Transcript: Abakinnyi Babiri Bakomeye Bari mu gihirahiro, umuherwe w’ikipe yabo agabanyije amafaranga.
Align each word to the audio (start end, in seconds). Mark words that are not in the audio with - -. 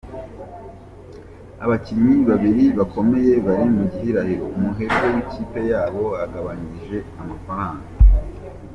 Abakinnyi 1.63 2.15
Babiri 2.29 2.63
Bakomeye 2.79 3.33
Bari 3.45 3.65
mu 3.77 3.83
gihirahiro, 3.91 4.45
umuherwe 4.57 5.05
w’ikipe 5.13 5.59
yabo 5.71 6.03
agabanyije 6.23 6.97
amafaranga. 7.21 7.85